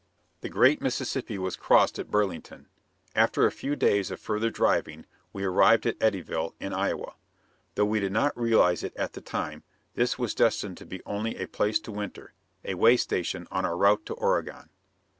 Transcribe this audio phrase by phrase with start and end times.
[0.39, 2.65] The great Mississippi was crossed at Burlington.
[3.15, 7.13] After a few days of further driving, we arrived at Eddyville, in Iowa.
[7.75, 9.61] Though we did not realize it at the time,
[9.93, 12.33] this was destined to be only a place to winter,
[12.65, 14.69] a way station on our route to Oregon.